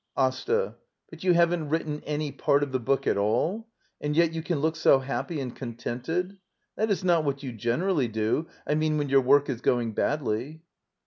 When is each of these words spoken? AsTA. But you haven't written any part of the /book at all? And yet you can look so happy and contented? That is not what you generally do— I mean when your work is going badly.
AsTA. 0.17 0.77
But 1.11 1.23
you 1.23 1.33
haven't 1.35 1.69
written 1.69 2.01
any 2.07 2.31
part 2.31 2.63
of 2.63 2.71
the 2.71 2.79
/book 2.79 3.05
at 3.05 3.17
all? 3.17 3.67
And 4.01 4.15
yet 4.17 4.33
you 4.33 4.41
can 4.41 4.57
look 4.57 4.75
so 4.75 4.97
happy 4.97 5.39
and 5.39 5.55
contented? 5.55 6.39
That 6.75 6.89
is 6.89 7.03
not 7.03 7.23
what 7.23 7.43
you 7.43 7.51
generally 7.51 8.07
do— 8.07 8.47
I 8.65 8.73
mean 8.73 8.97
when 8.97 9.09
your 9.09 9.21
work 9.21 9.47
is 9.47 9.61
going 9.61 9.91
badly. 9.91 10.63